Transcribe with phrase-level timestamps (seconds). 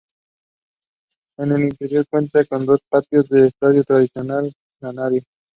[1.37, 5.21] En el interior, cuenta con dos patios de estilo tradicional canario.